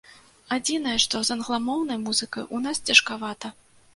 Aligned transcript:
Адзінае, 0.55 0.95
што 1.03 1.21
з 1.27 1.33
англамоўнай 1.35 2.01
музыкай 2.07 2.47
у 2.57 2.63
нас 2.65 2.77
цяжкавата. 2.91 3.55